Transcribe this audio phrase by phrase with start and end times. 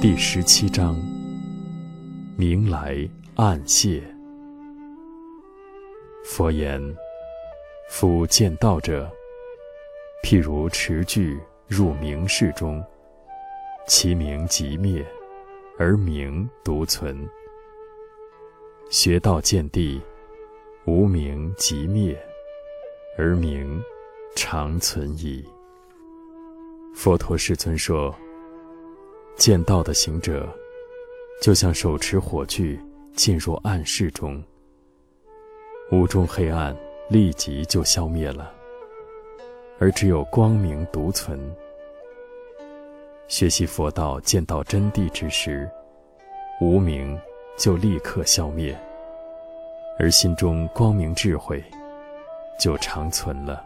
[0.00, 0.96] 第十七章：
[2.34, 4.02] 明来暗谢。
[6.24, 6.80] 佛言：
[7.90, 9.06] 夫见道者，
[10.24, 11.38] 譬如持炬
[11.68, 12.82] 入明室中，
[13.86, 15.06] 其明即灭，
[15.78, 17.14] 而明独存；
[18.88, 20.00] 学道见地，
[20.86, 22.18] 无明即灭，
[23.18, 23.78] 而明
[24.34, 25.44] 常存矣。
[26.94, 28.14] 佛陀世尊说
[29.40, 30.46] ：“见道的行者，
[31.40, 32.78] 就像手持火炬
[33.16, 34.44] 进入暗室中，
[35.92, 36.76] 屋中黑暗
[37.08, 38.52] 立即就消灭了，
[39.78, 41.40] 而只有光明独存。
[43.28, 45.66] 学习佛道、见到真谛之时，
[46.60, 47.18] 无明
[47.56, 48.78] 就立刻消灭，
[49.98, 51.64] 而心中光明智慧
[52.58, 53.64] 就长存了。”